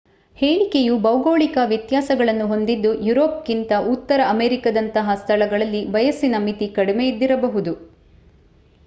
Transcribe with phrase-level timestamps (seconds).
[0.37, 7.75] ಹೇಳಿಕೆಯು ಭೌಗೋಳಿಕ ವ್ಯತ್ಯಾಸಗಳನ್ನು ಹೊಂದಿದ್ದು ಯುರೋಪ್‌ಗಿಂತ ಉತ್ತರ ಅಮೆರಿಕದಂತಹ ಸ್ಥಳಗಳಲ್ಲಿ ವಯಸ್ಸಿನ ಮಿತಿ ಕಡಿಮೆ ಇದ್ದಿರಬಹುದು